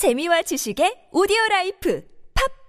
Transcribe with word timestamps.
재미와 0.00 0.40
지식의 0.40 1.12
오디오 1.12 1.36
라이프 1.50 2.00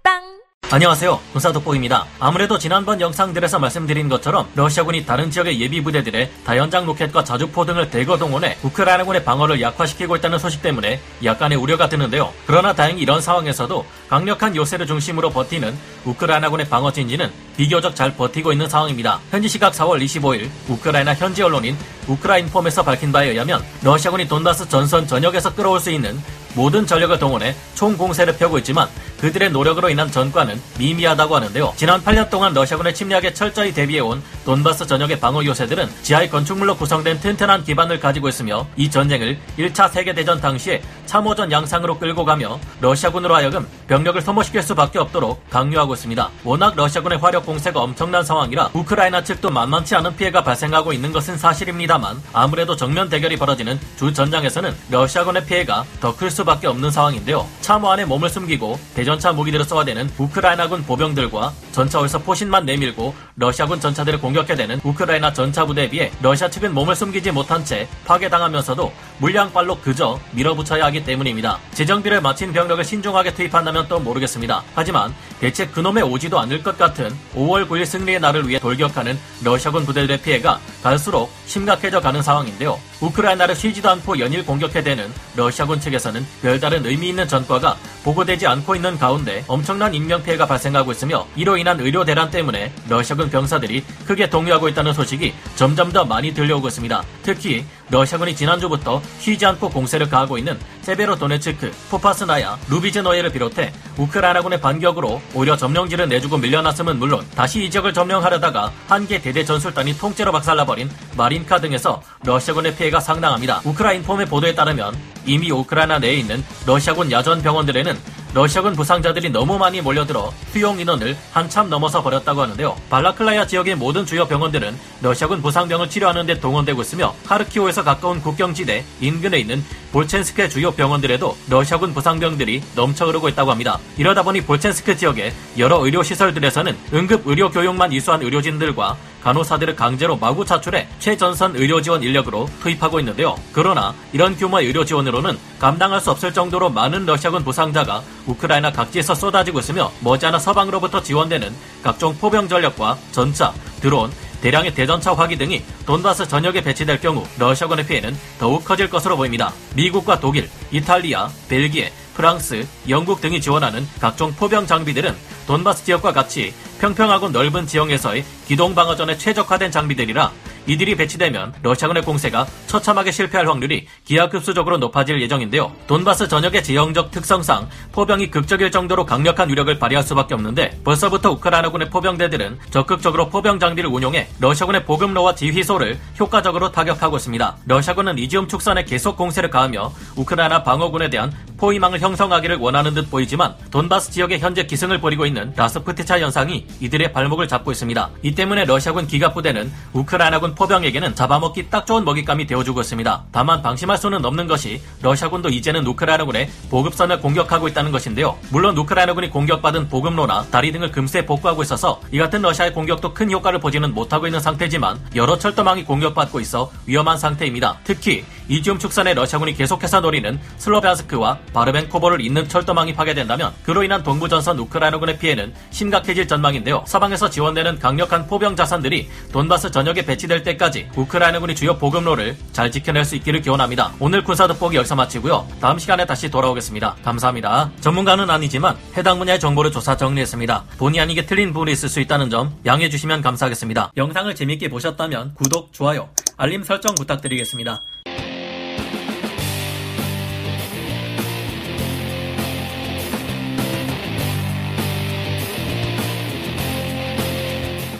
팟빵 0.02 0.42
안녕하세요. 0.70 1.18
군사돋보기입니다. 1.32 2.04
아무래도 2.20 2.58
지난번 2.58 3.00
영상들에서 3.00 3.58
말씀드린 3.58 4.10
것처럼 4.10 4.50
러시아군이 4.54 5.06
다른 5.06 5.30
지역의 5.30 5.58
예비 5.58 5.82
부대들의 5.82 6.30
다연장 6.44 6.84
로켓과 6.84 7.24
자주포 7.24 7.64
등을 7.64 7.88
대거 7.88 8.18
동원해 8.18 8.58
우크라이나군의 8.62 9.24
방어를 9.24 9.62
약화시키고 9.62 10.16
있다는 10.16 10.38
소식 10.38 10.60
때문에 10.60 11.00
약간의 11.24 11.56
우려가 11.56 11.88
드는데요. 11.88 12.34
그러나 12.46 12.74
다행히 12.74 13.00
이런 13.00 13.22
상황에서도 13.22 13.82
강력한 14.10 14.54
요새를 14.54 14.86
중심으로 14.86 15.30
버티는 15.30 15.74
우크라이나군의 16.04 16.68
방어 16.68 16.92
진지는 16.92 17.30
비교적 17.56 17.96
잘 17.96 18.14
버티고 18.14 18.52
있는 18.52 18.68
상황입니다. 18.68 19.20
현지 19.30 19.48
시각 19.48 19.72
4월 19.72 20.04
25일 20.04 20.50
우크라이나 20.68 21.14
현지 21.14 21.42
언론인 21.42 21.78
우크라인폼에서 22.08 22.82
밝힌 22.82 23.10
바에 23.10 23.30
의하면 23.30 23.64
러시아군이 23.82 24.28
돈바스 24.28 24.68
전선 24.68 25.06
전역에서 25.06 25.54
끌어올 25.54 25.80
수 25.80 25.90
있는 25.90 26.18
모든 26.54 26.86
전력을 26.86 27.18
동원해 27.18 27.54
총 27.74 27.96
공세를 27.96 28.36
펴고 28.36 28.58
있지만 28.58 28.88
그들의 29.22 29.52
노력으로 29.52 29.88
인한 29.88 30.10
전과는 30.10 30.60
미미하다고 30.80 31.36
하는데요. 31.36 31.74
지난 31.76 32.02
8년 32.02 32.28
동안 32.28 32.52
러시아군의 32.52 32.92
침략에 32.92 33.32
철저히 33.32 33.72
대비해온 33.72 34.20
돈바스 34.44 34.88
전역의 34.88 35.20
방어 35.20 35.44
요새들은 35.44 35.88
지하의 36.02 36.28
건축물로 36.28 36.76
구성된 36.76 37.20
튼튼한 37.20 37.62
기반을 37.62 38.00
가지고 38.00 38.28
있으며 38.28 38.66
이 38.76 38.90
전쟁을 38.90 39.38
1차 39.56 39.92
세계대전 39.92 40.40
당시에 40.40 40.82
참호전 41.06 41.52
양상으로 41.52 42.00
끌고 42.00 42.24
가며 42.24 42.58
러시아군으로 42.80 43.36
하여금 43.36 43.64
병력을 43.86 44.20
소모시킬 44.20 44.60
수밖에 44.60 44.98
없도록 44.98 45.48
강요하고 45.50 45.94
있습니다. 45.94 46.28
워낙 46.42 46.74
러시아군의 46.74 47.18
화력 47.18 47.46
공세가 47.46 47.80
엄청난 47.80 48.24
상황이라 48.24 48.70
우크라이나 48.72 49.22
측도 49.22 49.50
만만치 49.50 49.94
않은 49.94 50.16
피해가 50.16 50.42
발생하고 50.42 50.92
있는 50.92 51.12
것은 51.12 51.38
사실입니다만 51.38 52.20
아무래도 52.32 52.74
정면 52.74 53.08
대결이 53.08 53.36
벌어지는 53.36 53.78
주 53.96 54.12
전장에서는 54.12 54.74
러시아군의 54.90 55.46
피해가 55.46 55.84
더 56.00 56.12
클 56.12 56.30
수밖에 56.30 56.66
없는 56.66 56.90
상황인데요. 56.90 57.46
참호 57.62 57.90
안에 57.90 58.04
몸을 58.04 58.28
숨기고 58.28 58.78
대전차 58.94 59.32
무기들을 59.32 59.64
쏘아대는 59.64 60.10
우크라이나군 60.18 60.84
보병들과 60.84 61.52
전차에서 61.72 62.18
포신만 62.18 62.64
내밀고 62.64 63.14
러시아군 63.36 63.80
전차들을 63.80 64.20
공격해대는 64.20 64.80
우크라이나 64.84 65.32
전차 65.32 65.64
부대에 65.64 65.88
비해 65.88 66.12
러시아 66.22 66.48
측은 66.48 66.72
몸을 66.74 66.94
숨기지 66.94 67.32
못한 67.32 67.64
채 67.64 67.88
파괴당하면서도 68.04 68.92
물량발로 69.18 69.78
그저 69.80 70.20
밀어붙여야 70.32 70.84
하기 70.86 71.04
때문입니다. 71.04 71.58
재정비를 71.72 72.20
마친 72.20 72.52
병력을 72.52 72.84
신중하게 72.84 73.34
투입한다면 73.34 73.88
또 73.88 73.98
모르겠습니다. 73.98 74.62
하지만 74.74 75.14
대체 75.40 75.66
그놈의 75.66 76.02
오지도 76.04 76.38
않을 76.40 76.62
것 76.62 76.78
같은 76.78 77.10
5월 77.34 77.66
9일 77.68 77.86
승리의 77.86 78.20
날을 78.20 78.48
위해 78.48 78.58
돌격하는 78.60 79.18
러시아군 79.42 79.84
부대들의 79.86 80.22
피해가 80.22 80.60
갈수록 80.82 81.32
심각해져 81.46 82.00
가는 82.00 82.22
상황인데요. 82.22 82.78
우크라이나를 83.00 83.56
쉬지도 83.56 83.90
않고 83.90 84.18
연일 84.18 84.44
공격해대는 84.44 85.12
러시아군 85.36 85.80
측에서는 85.80 86.24
별다른 86.42 86.86
의미 86.86 87.08
있는 87.08 87.26
전과가 87.26 87.76
보고되지 88.04 88.46
않고 88.46 88.76
있는 88.76 88.98
가운데 88.98 89.44
엄청난 89.48 89.94
인명피해가 89.94 90.46
발생하고 90.46 90.92
있으며 90.92 91.26
이로 91.36 91.56
인한 91.62 91.78
의료 91.80 92.04
대란 92.04 92.28
때문에 92.30 92.72
러시아군 92.88 93.30
병사들이 93.30 93.84
크게 94.06 94.28
동요하고 94.28 94.68
있다는 94.68 94.92
소식이 94.92 95.32
점점 95.54 95.92
더 95.92 96.04
많이 96.04 96.34
들려오고 96.34 96.68
있습니다. 96.68 97.02
특히 97.22 97.64
러시아군이 97.88 98.34
지난주부터 98.34 99.00
쉬지 99.20 99.46
않고 99.46 99.70
공세를 99.70 100.08
가하고 100.08 100.38
있는 100.38 100.58
세베로도네츠크, 100.82 101.72
포파스나야, 101.90 102.58
루비즈노예를 102.68 103.30
비롯해 103.30 103.72
우크라이나군의 103.96 104.60
반격으로 104.60 105.22
오히려 105.34 105.56
점령지를 105.56 106.08
내주고 106.08 106.36
밀려났음은 106.38 106.98
물론 106.98 107.24
다시 107.36 107.64
이 107.64 107.70
지역을 107.70 107.92
점령하려다가 107.92 108.72
한 108.88 109.06
개 109.06 109.20
대대 109.20 109.44
전술단이 109.44 109.98
통째로 109.98 110.30
박살나버린 110.32 110.88
마린카 111.16 111.60
등에서 111.60 112.02
러시아군의 112.24 112.76
피해가 112.76 113.00
상당합니다. 113.00 113.60
우크라인폼의 113.64 114.26
보도에 114.26 114.54
따르면 114.54 114.96
이미 115.26 115.50
우크라이나 115.50 115.98
내에 115.98 116.14
있는 116.14 116.42
러시아군 116.66 117.10
야전 117.12 117.42
병원들에는 117.42 117.96
러시아군 118.34 118.74
부상자들이 118.74 119.28
너무 119.28 119.58
많이 119.58 119.82
몰려들어 119.82 120.32
수용 120.52 120.80
인원을 120.80 121.16
한참 121.32 121.68
넘어서 121.68 122.02
버렸다고 122.02 122.40
하는데요. 122.40 122.76
발라클라야 122.88 123.46
지역의 123.46 123.74
모든 123.76 124.06
주요 124.06 124.26
병원들은 124.26 124.74
러시아군 125.02 125.42
부상병을 125.42 125.90
치료하는 125.90 126.24
데 126.24 126.40
동원되고 126.40 126.80
있으며 126.80 127.14
하르키오에서 127.26 127.84
가까운 127.84 128.22
국경지대 128.22 128.84
인근에 129.00 129.38
있는 129.38 129.62
볼첸스크의 129.92 130.48
주요 130.48 130.70
병원들에도 130.70 131.36
러시아군 131.50 131.92
부상병들이 131.92 132.62
넘쳐 132.74 133.04
흐르고 133.04 133.28
있다고 133.28 133.50
합니다. 133.50 133.78
이러다 133.98 134.22
보니 134.22 134.40
볼첸스크 134.42 134.96
지역의 134.96 135.34
여러 135.58 135.84
의료시설들에서는 135.84 136.74
응급 136.94 137.26
의료 137.26 137.50
교육만 137.50 137.92
이수한 137.92 138.22
의료진들과 138.22 138.96
간호사들을 139.22 139.76
강제로 139.76 140.16
마구 140.16 140.44
차출해 140.44 140.88
최전선 140.98 141.56
의료 141.56 141.80
지원 141.80 142.02
인력으로 142.02 142.48
투입하고 142.60 142.98
있는데요. 143.00 143.36
그러나 143.52 143.94
이런 144.12 144.36
규모의 144.36 144.66
의료 144.66 144.84
지원으로는 144.84 145.38
감당할 145.58 146.00
수 146.00 146.10
없을 146.10 146.32
정도로 146.32 146.70
많은 146.70 147.06
러시아군 147.06 147.44
부상자가 147.44 148.02
우크라이나 148.26 148.72
각지에서 148.72 149.14
쏟아지고 149.14 149.60
있으며 149.60 149.90
머지않아 150.00 150.38
서방으로부터 150.38 151.02
지원되는 151.02 151.54
각종 151.82 152.16
포병 152.18 152.48
전력과 152.48 152.98
전차, 153.12 153.52
드론, 153.80 154.10
대량의 154.40 154.74
대전차 154.74 155.14
화기 155.14 155.38
등이 155.38 155.62
돈바스 155.86 156.26
전역에 156.26 156.62
배치될 156.62 157.00
경우 157.00 157.24
러시아군의 157.38 157.86
피해는 157.86 158.16
더욱 158.40 158.64
커질 158.64 158.90
것으로 158.90 159.16
보입니다. 159.16 159.52
미국과 159.76 160.18
독일, 160.18 160.50
이탈리아, 160.72 161.28
벨기에, 161.48 161.92
프랑스, 162.14 162.66
영국 162.88 163.20
등이 163.20 163.40
지원하는 163.40 163.88
각종 164.00 164.34
포병 164.34 164.66
장비들은 164.66 165.14
돈바스 165.52 165.84
지역과 165.84 166.14
같이 166.14 166.54
평평하고 166.80 167.28
넓은 167.28 167.66
지형에서의 167.66 168.24
기동 168.46 168.74
방어전에 168.74 169.18
최적화된 169.18 169.70
장비들이라 169.70 170.32
이들이 170.66 170.96
배치되면 170.96 171.52
러시아군의 171.62 172.04
공세가 172.04 172.46
처참하게 172.68 173.10
실패할 173.10 173.46
확률이 173.46 173.86
기하급수적으로 174.04 174.78
높아질 174.78 175.20
예정인데요. 175.20 175.72
돈바스 175.88 176.28
전역의 176.28 176.62
지형적 176.62 177.10
특성상 177.10 177.68
포병이 177.90 178.30
극적일 178.30 178.70
정도로 178.70 179.04
강력한 179.04 179.50
위력을 179.50 179.78
발휘할 179.78 180.02
수밖에 180.04 180.32
없는데 180.34 180.80
벌써부터 180.84 181.32
우크라이나군의 181.32 181.90
포병대들은 181.90 182.60
적극적으로 182.70 183.28
포병 183.28 183.58
장비를 183.58 183.90
운용해 183.90 184.28
러시아군의 184.40 184.86
보급로와 184.86 185.34
지휘소를 185.34 185.98
효과적으로 186.18 186.72
타격하고 186.72 187.16
있습니다. 187.16 187.56
러시아군은 187.66 188.18
이지움 188.18 188.48
축선에 188.48 188.84
계속 188.84 189.18
공세를 189.18 189.50
가하며 189.50 189.92
우크라이나 190.16 190.62
방어군에 190.62 191.10
대한 191.10 191.30
포위망을 191.62 192.00
형성하기를 192.00 192.56
원하는 192.56 192.92
듯 192.92 193.08
보이지만 193.08 193.54
돈바스 193.70 194.10
지역에 194.10 194.40
현재 194.40 194.66
기승을 194.66 195.00
벌이고 195.00 195.26
있는 195.26 195.52
라스푸티차 195.54 196.18
현상이 196.18 196.66
이들의 196.80 197.12
발목을 197.12 197.46
잡고 197.46 197.70
있습니다. 197.70 198.10
이 198.22 198.34
때문에 198.34 198.64
러시아군 198.64 199.06
기갑부대는 199.06 199.72
우크라이나군 199.92 200.56
포병에게는 200.56 201.14
잡아먹기 201.14 201.70
딱 201.70 201.86
좋은 201.86 202.04
먹잇감이 202.04 202.48
되어주고 202.48 202.80
있습니다. 202.80 203.24
다만 203.30 203.62
방심할 203.62 203.96
수는 203.96 204.24
없는 204.24 204.48
것이 204.48 204.82
러시아군도 205.02 205.50
이제는 205.50 205.86
우크라이나군의 205.86 206.50
보급선을 206.68 207.20
공격하고 207.20 207.68
있다는 207.68 207.92
것인데요. 207.92 208.36
물론 208.50 208.76
우크라이나군이 208.76 209.30
공격받은 209.30 209.88
보급로나 209.88 210.46
다리 210.50 210.72
등을 210.72 210.90
금세 210.90 211.24
복구하고 211.24 211.62
있어서 211.62 212.00
이 212.10 212.18
같은 212.18 212.42
러시아의 212.42 212.72
공격도 212.72 213.14
큰 213.14 213.30
효과를 213.30 213.60
보지는 213.60 213.94
못하고 213.94 214.26
있는 214.26 214.40
상태지만 214.40 214.98
여러 215.14 215.38
철도망이 215.38 215.84
공격받고 215.84 216.40
있어 216.40 216.72
위험한 216.86 217.18
상태입니다. 217.18 217.78
특히 217.84 218.24
이지움 218.48 218.78
축선에 218.78 219.14
러시아군이 219.14 219.54
계속해서 219.54 220.00
노리는 220.00 220.38
슬로비안스크와 220.58 221.38
바르벤코보를 221.52 222.20
잇는 222.20 222.48
철도망이 222.48 222.94
파괴된다면 222.94 223.52
그로 223.62 223.82
인한 223.82 224.02
동부전선 224.02 224.58
우크라이나군의 224.58 225.18
피해는 225.18 225.54
심각해질 225.70 226.28
전망인데요. 226.28 226.84
서방에서 226.86 227.30
지원되는 227.30 227.78
강력한 227.78 228.26
포병 228.26 228.56
자산들이 228.56 229.08
돈바스 229.32 229.70
전역에 229.70 230.04
배치될 230.04 230.42
때까지 230.42 230.88
우크라이나군이 230.94 231.54
주요 231.54 231.76
보급로를 231.78 232.36
잘 232.52 232.70
지켜낼 232.70 233.04
수 233.04 233.16
있기를 233.16 233.42
기원합니다. 233.42 233.92
오늘 234.00 234.24
군사 234.24 234.46
돋보기 234.46 234.76
여기서 234.76 234.96
마치고요. 234.96 235.46
다음 235.60 235.78
시간에 235.78 236.04
다시 236.04 236.30
돌아오겠습니다. 236.30 236.96
감사합니다. 237.04 237.70
전문가는 237.80 238.28
아니지만 238.28 238.76
해당 238.96 239.18
분야의 239.18 239.40
정보를 239.40 239.70
조사 239.72 239.96
정리했습니다. 239.96 240.64
본의 240.78 241.00
아니게 241.00 241.26
틀린 241.26 241.52
부분이 241.52 241.72
있을 241.72 241.88
수 241.88 242.00
있다는 242.00 242.30
점 242.30 242.54
양해해 242.66 242.90
주시면 242.90 243.22
감사하겠습니다. 243.22 243.92
영상을 243.96 244.34
재밌게 244.34 244.68
보셨다면 244.68 245.34
구독, 245.34 245.72
좋아요, 245.72 246.08
알림 246.36 246.62
설정 246.62 246.94
부탁드리겠습니다. 246.94 247.80